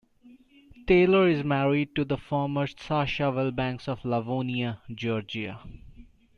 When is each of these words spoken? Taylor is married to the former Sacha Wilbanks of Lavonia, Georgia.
Taylor 0.87 1.27
is 1.29 1.43
married 1.43 1.95
to 1.95 2.03
the 2.03 2.17
former 2.17 2.65
Sacha 2.65 3.29
Wilbanks 3.31 3.87
of 3.87 3.99
Lavonia, 4.01 4.79
Georgia. 4.95 5.59